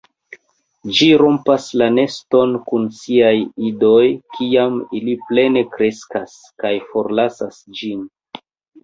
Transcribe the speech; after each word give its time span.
Ĝi 0.99 1.07
rompas 1.21 1.65
la 1.81 1.89
neston 1.97 2.55
kun 2.71 2.87
siaj 2.99 3.33
idoj, 3.67 4.07
kiam 4.37 4.79
ili 5.01 5.15
plene 5.29 5.63
kreskas, 5.77 6.35
kaj 6.65 6.73
forlasas 6.95 7.61
ĝin. 7.83 8.01